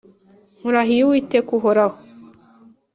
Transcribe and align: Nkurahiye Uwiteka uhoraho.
Nkurahiye 0.59 1.01
Uwiteka 1.03 1.49
uhoraho. 1.57 1.97